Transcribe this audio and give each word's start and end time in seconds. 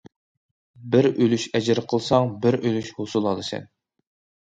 بىر 0.95 1.09
ئۈلۈش 1.11 1.45
ئەجىر 1.53 1.83
قىلساڭ، 1.93 2.35
بىر 2.47 2.61
ئۈلۈش 2.65 2.93
ھوسۇل 2.99 3.33
ئالىسەن. 3.33 3.73